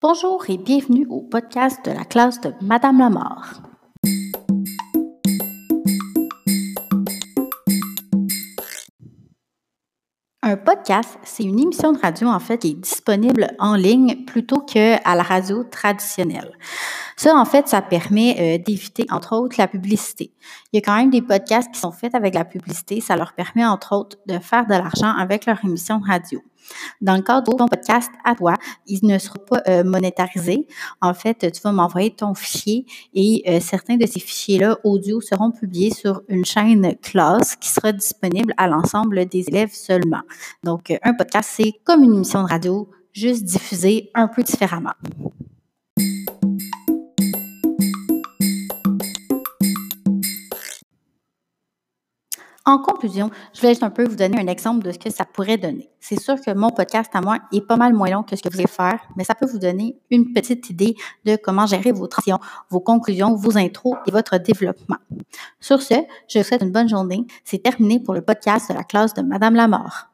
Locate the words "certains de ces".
33.60-34.20